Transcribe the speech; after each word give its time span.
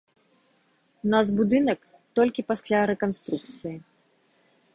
У 1.07 1.11
нас 1.15 1.27
будынак 1.39 1.79
толькі 2.21 2.45
пасля 2.53 2.79
рэканструкцыі. 2.93 3.77